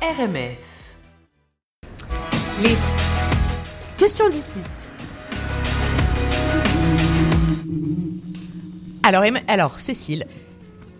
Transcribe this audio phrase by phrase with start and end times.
[0.00, 0.58] RMF.
[2.62, 2.76] Les...
[3.96, 4.60] Question d'ici.
[9.02, 10.24] Alors, alors Cécile,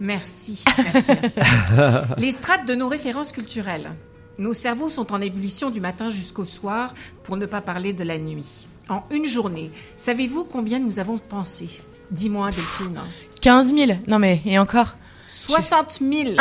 [0.01, 1.41] Merci, merci, merci.
[2.19, 3.93] Les strates de nos références culturelles.
[4.39, 6.93] Nos cerveaux sont en ébullition du matin jusqu'au soir,
[7.23, 8.67] pour ne pas parler de la nuit.
[8.89, 11.69] En une journée, savez-vous combien nous avons pensé?
[12.11, 12.99] Dis-moi, Delphine.
[13.43, 13.93] 15 000.
[14.09, 14.97] Non mais, et encore?
[15.29, 16.37] 60 000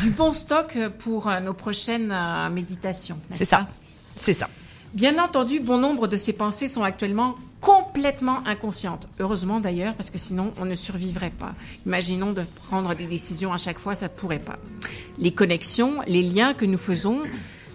[0.00, 3.20] Du bon stock pour euh, nos prochaines euh, méditations.
[3.30, 3.68] C'est ça.
[4.16, 4.48] C'est ça.
[4.94, 9.08] Bien entendu, bon nombre de ces pensées sont actuellement complètement inconscientes.
[9.20, 11.54] Heureusement d'ailleurs, parce que sinon on ne survivrait pas.
[11.86, 14.56] Imaginons de prendre des décisions à chaque fois, ça ne pourrait pas.
[15.18, 17.20] Les connexions, les liens que nous faisons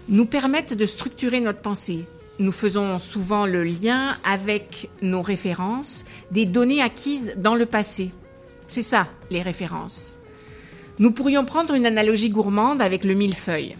[0.08, 2.04] nous permettent de structurer notre pensée.
[2.38, 8.10] Nous faisons souvent le lien avec nos références, des données acquises dans le passé.
[8.66, 10.17] C'est ça, les références.
[10.98, 13.76] Nous pourrions prendre une analogie gourmande avec le millefeuille.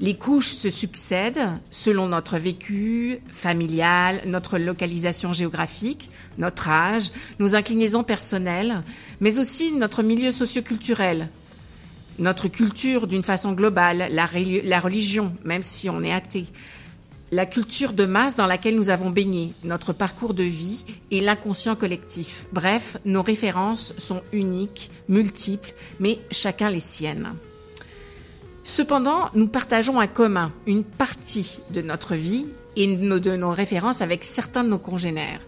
[0.00, 8.04] Les couches se succèdent selon notre vécu familial, notre localisation géographique, notre âge, nos inclinaisons
[8.04, 8.82] personnelles,
[9.20, 11.28] mais aussi notre milieu socioculturel,
[12.18, 14.28] notre culture d'une façon globale, la,
[14.64, 16.46] la religion, même si on est athée,
[17.30, 21.76] la culture de masse dans laquelle nous avons baigné, notre parcours de vie et l'inconscient
[21.76, 22.46] collectif.
[22.52, 27.34] Bref, nos références sont uniques, multiples, mais chacun les siennes.
[28.64, 34.24] Cependant, nous partageons un commun, une partie de notre vie et de nos références avec
[34.24, 35.40] certains de nos congénères.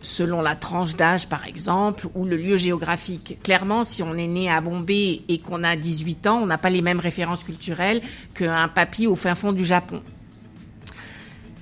[0.00, 3.38] Selon la tranche d'âge, par exemple, ou le lieu géographique.
[3.42, 6.70] Clairement, si on est né à Bombay et qu'on a 18 ans, on n'a pas
[6.70, 8.02] les mêmes références culturelles
[8.34, 10.02] qu'un papy au fin fond du Japon.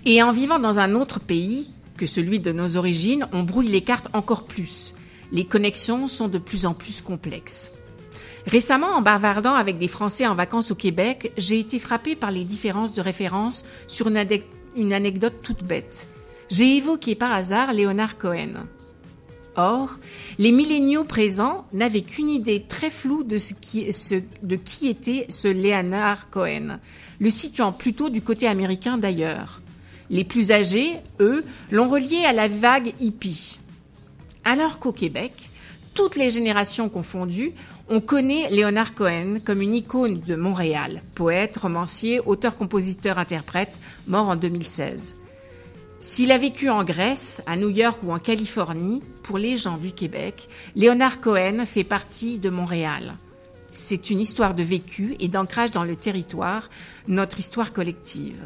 [0.05, 3.83] Et en vivant dans un autre pays que celui de nos origines, on brouille les
[3.83, 4.95] cartes encore plus.
[5.33, 7.73] Les connexions sont de plus en plus complexes.
[8.47, 12.45] Récemment, en bavardant avec des Français en vacances au Québec, j'ai été frappée par les
[12.45, 16.09] différences de référence sur une, anecdote toute bête.
[16.51, 18.67] J'ai évoqué par hasard Léonard Cohen.
[19.55, 19.99] Or,
[20.39, 23.87] les milléniaux présents n'avaient qu'une idée très floue de, ce qui,
[24.43, 26.79] de qui était ce Léonard Cohen,
[27.21, 29.61] le situant plutôt du côté américain d'ailleurs.
[30.13, 33.59] Les plus âgés, eux, l'ont relié à la vague hippie.
[34.45, 35.33] Alors qu'au Québec,
[35.95, 37.55] toutes les générations confondues,
[37.89, 44.29] on connaît Léonard Cohen comme une icône de Montréal, poète, romancier, auteur, compositeur, interprète, mort
[44.29, 45.17] en 2016.
[46.03, 49.93] S'il a vécu en Grèce, à New York ou en Californie, pour les gens du
[49.93, 50.47] Québec,
[50.77, 53.17] Léonard Cohen fait partie de Montréal.
[53.71, 56.69] C'est une histoire de vécu et d'ancrage dans le territoire,
[57.09, 58.45] notre histoire collective.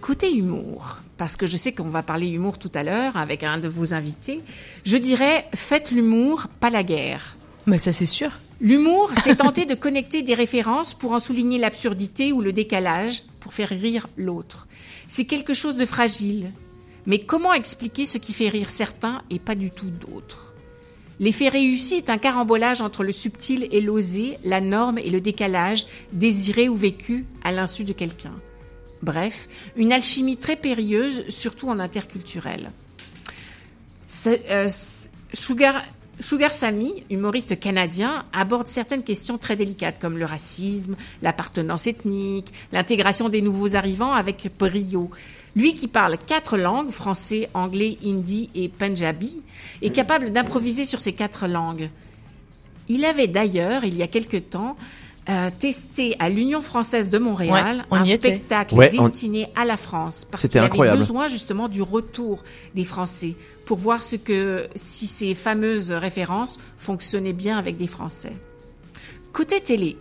[0.00, 3.58] Côté humour, parce que je sais qu'on va parler humour tout à l'heure avec un
[3.58, 4.40] de vos invités,
[4.84, 7.36] je dirais faites l'humour, pas la guerre.
[7.66, 8.30] Mais ça c'est sûr.
[8.60, 13.54] L'humour, c'est tenter de connecter des références pour en souligner l'absurdité ou le décalage, pour
[13.54, 14.66] faire rire l'autre.
[15.06, 16.50] C'est quelque chose de fragile.
[17.06, 20.52] Mais comment expliquer ce qui fait rire certains et pas du tout d'autres?
[21.20, 25.86] L'effet réussi est un carambolage entre le subtil et l'osé, la norme et le décalage,
[26.12, 28.34] désiré ou vécu à l'insu de quelqu'un.
[29.02, 32.70] Bref, une alchimie très périlleuse, surtout en interculturel.
[34.26, 34.68] Euh,
[35.32, 43.28] Sugar Sammy, humoriste canadien, aborde certaines questions très délicates comme le racisme, l'appartenance ethnique, l'intégration
[43.28, 45.10] des nouveaux arrivants avec brio.
[45.54, 49.42] Lui qui parle quatre langues, français, anglais, hindi et punjabi,
[49.82, 51.90] est capable d'improviser sur ces quatre langues.
[52.88, 54.76] Il avait d'ailleurs, il y a quelque temps,
[55.30, 58.28] euh, testé à l'Union française de Montréal Ouais, on un y était.
[58.36, 60.26] spectacle Ouais, on- destiné à la France.
[60.30, 62.42] Parce qu'il avait besoin justement du retour
[62.74, 63.34] des Français
[63.66, 68.32] pour voir ce que, si ces fameuses références fonctionnaient bien avec des Français.
[69.32, 69.96] Côté télé,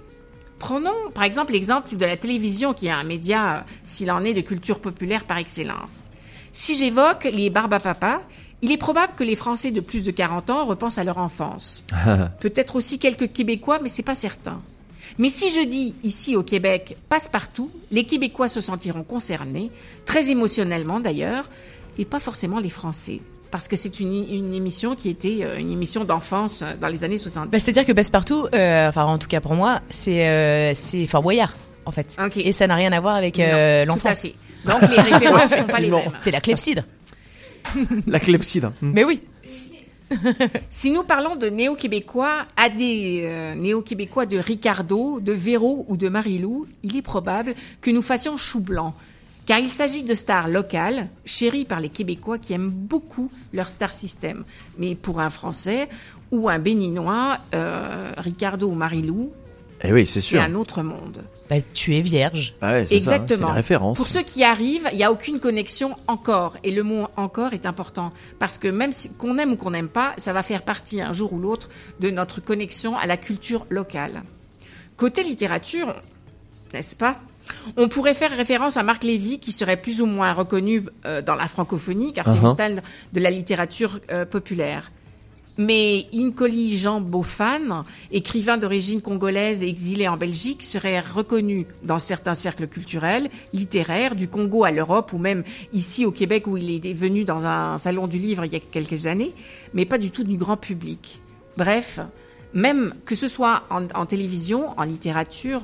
[0.60, 4.34] prenons par exemple l'exemple de la télévision qui est un média, euh, s'il en est,
[4.34, 6.06] de culture populaire par excellence.
[6.54, 8.22] Si j'évoque les Barbapapa,
[8.62, 11.84] il est probable que les Français de plus de 40 ans repensent à leur enfance.
[12.40, 14.60] Peut-être aussi quelques Québécois, mais c'est pas certain.
[15.18, 19.70] Mais si je dis ici au Québec passe-partout, les Québécois se sentiront concernés,
[20.06, 21.50] très émotionnellement d'ailleurs,
[21.98, 23.20] et pas forcément les Français.
[23.50, 27.04] Parce que c'est une, une émission qui était euh, une émission d'enfance euh, dans les
[27.06, 27.50] années 60.
[27.50, 31.24] Bah, C'est-à-dire que Passepartout, euh, enfin en tout cas pour moi, c'est euh, c'est Fort
[31.24, 31.56] Boyard
[31.86, 32.18] en fait.
[32.36, 34.22] Et ça n'a rien à voir avec euh, Non, tout à l'enfance.
[34.24, 34.36] fait.
[34.66, 36.02] Donc les références sont pas les mêmes.
[36.20, 36.84] C'est la clepsydre.
[38.06, 38.74] La clepsydre.
[38.82, 39.22] Mais oui.
[40.70, 46.10] Si nous parlons de néo-québécois à des euh, néo-québécois de Ricardo, de Véro ou de
[46.10, 48.94] Marilou, il est probable que nous fassions chou blanc.
[49.46, 53.94] Car il s'agit de stars locales, chéries par les Québécois qui aiment beaucoup leur star
[53.94, 54.44] system.
[54.78, 55.88] Mais pour un Français
[56.32, 59.32] ou un Béninois, euh, Ricardo ou Marilou,
[59.84, 61.24] Eh oui, c'est un autre monde.
[61.50, 62.56] Bah, tu es vierge.
[62.62, 63.48] Ah ouais, c'est ça, hein, Exactement.
[63.48, 63.98] La référence.
[63.98, 66.58] Pour ceux qui arrivent, il n'y a aucune connexion encore.
[66.64, 68.12] Et le mot encore est important.
[68.40, 71.14] Parce que même si, qu'on aime ou qu'on n'aime pas, ça va faire partie un
[71.14, 74.24] jour ou l'autre de notre connexion à la culture locale.
[74.98, 75.96] Côté littérature,
[76.74, 77.18] n'est-ce pas?
[77.78, 81.36] On pourrait faire référence à Marc Lévy, qui serait plus ou moins reconnu euh, dans
[81.36, 82.44] la francophonie, car c'est Uh-huh.
[82.44, 82.82] une style
[83.14, 84.92] de la littérature euh, populaire.
[85.58, 92.36] Mais Inkoli Jean Beaufan, écrivain d'origine congolaise et exilé en Belgique, serait reconnu dans certains
[92.36, 95.44] cercles culturels, littéraires, du Congo à l'Europe ou même
[95.74, 98.60] ici au Québec où il est venu dans un salon du livre il y a
[98.60, 99.34] quelques années,
[99.74, 101.22] mais pas du tout du grand public.
[101.58, 102.00] Bref,
[102.54, 105.64] même que ce soit en, en télévision, en littérature,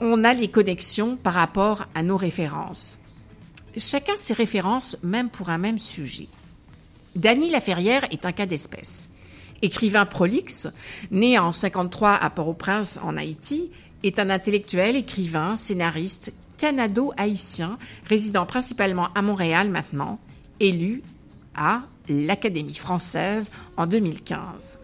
[0.00, 2.98] on a les connexions par rapport à nos références.
[3.76, 6.28] Chacun ses références, même pour un même sujet.
[7.16, 9.08] Dany Laferrière est un cas d'espèce.
[9.62, 10.68] Écrivain prolixe,
[11.10, 13.70] né en 53 à Port-au-Prince en Haïti,
[14.02, 20.18] est un intellectuel, écrivain, scénariste, canado-haïtien, résidant principalement à Montréal maintenant,
[20.60, 21.02] élu
[21.56, 24.78] à l'Académie française en 2015.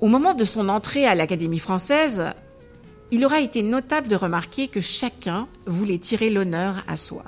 [0.00, 2.24] Au moment de son entrée à l'Académie française,
[3.10, 7.24] il aura été notable de remarquer que chacun voulait tirer l'honneur à soi.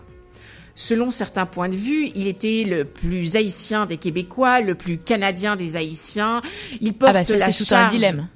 [0.76, 5.54] Selon certains points de vue, il était le plus haïtien des Québécois, le plus canadien
[5.56, 6.42] des Haïtiens.
[6.80, 7.92] Il porte Ah bah ça, la c'est tout un charge.
[7.92, 8.28] dilemme.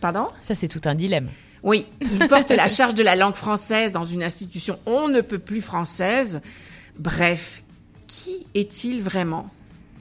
[0.00, 0.28] Pardon?
[0.40, 1.28] Ça, c'est tout un dilemme.
[1.62, 5.38] Oui, il porte la charge de la langue française dans une institution on ne peut
[5.38, 6.40] plus française.
[6.98, 7.62] Bref,
[8.06, 9.48] qui est-il vraiment?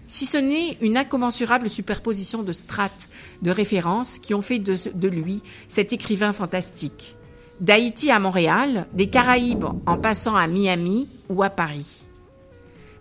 [0.08, 3.10] Si ce n'est une incommensurable superposition de strates,
[3.42, 7.16] de références qui ont fait de, de lui cet écrivain fantastique.
[7.60, 12.08] D'Haïti à Montréal, des Caraïbes en passant à Miami ou à Paris.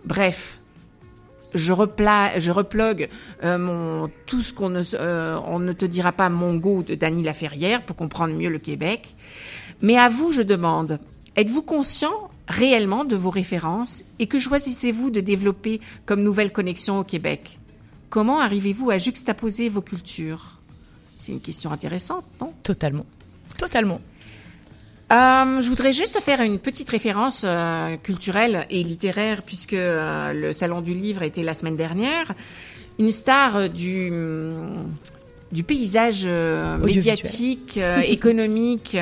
[0.03, 0.61] Bref,
[1.53, 1.73] je,
[2.37, 3.09] je replogue
[3.43, 7.83] euh, mon, tout ce qu'on ne, euh, ne te dira pas Mongo de Dany Laferrière
[7.83, 9.15] pour comprendre mieux le Québec.
[9.81, 10.99] Mais à vous, je demande,
[11.35, 17.03] êtes-vous conscient réellement de vos références et que choisissez-vous de développer comme nouvelle connexion au
[17.03, 17.59] Québec?
[18.09, 20.57] Comment arrivez-vous à juxtaposer vos cultures?
[21.17, 22.53] C'est une question intéressante, non?
[22.63, 23.05] Totalement.
[23.57, 23.99] Totalement.
[25.11, 30.51] Euh, je voudrais juste faire une petite référence euh, culturelle et littéraire puisque euh, le
[30.51, 32.33] salon du livre était la semaine dernière.
[32.99, 34.11] Une star euh, du
[35.53, 36.27] du paysage
[36.83, 38.97] médiatique, économique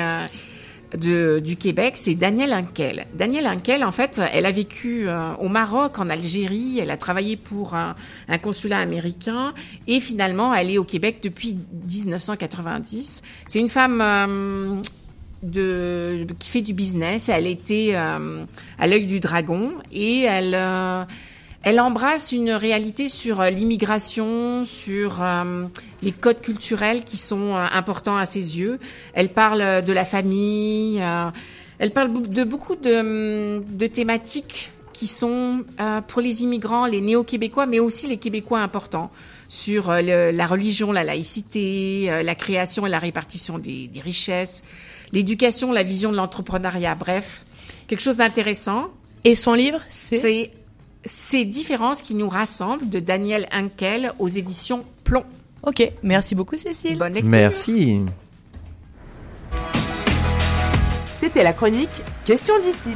[0.96, 3.06] de, du Québec, c'est Danielle Hinkel.
[3.14, 7.36] Danielle Hinkel, en fait, elle a vécu euh, au Maroc, en Algérie, elle a travaillé
[7.36, 7.94] pour un,
[8.28, 9.54] un consulat américain
[9.86, 13.22] et finalement elle est au Québec depuis 1990.
[13.46, 14.76] C'est une femme euh,
[15.50, 17.28] de, qui fait du business.
[17.28, 18.44] Elle était euh,
[18.78, 21.04] à l'œil du dragon et elle, euh,
[21.66, 25.66] elle embrasse une réalité sur euh, l'immigration, sur euh,
[26.00, 28.78] les codes culturels qui sont euh, importants à ses yeux.
[29.14, 31.02] Elle parle de la famille.
[31.80, 35.64] elle parle de beaucoup de, de thématiques qui sont
[36.06, 39.10] pour les immigrants, les néo-québécois, mais aussi les Québécois importants
[39.48, 44.62] sur la religion, la laïcité, la création et la répartition des richesses,
[45.12, 47.46] l'éducation, la vision de l'entrepreneuriat, bref,
[47.88, 48.88] quelque chose d'intéressant.
[49.24, 50.16] Et son livre, c'est?
[50.16, 50.50] C'est
[51.04, 55.24] ces différences qui nous rassemblent de Daniel Henkel aux éditions Plomb.
[55.62, 56.98] Ok, merci beaucoup Cécile.
[56.98, 57.30] Bonne lecture.
[57.30, 58.02] Merci.
[61.12, 61.88] C'était la chronique
[62.24, 62.90] Question d'ici.